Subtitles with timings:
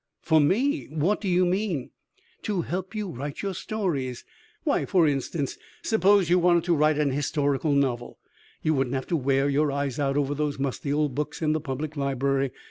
[0.23, 0.85] "For me!
[0.85, 1.91] What do you mean?"
[2.41, 4.25] "To help you write your stories.
[4.63, 8.17] Why, for instance, suppose you wanted to write an historical novel.
[8.63, 11.61] You wouldn't have to wear your eyes out over those musty old books in the
[11.61, 12.49] public library.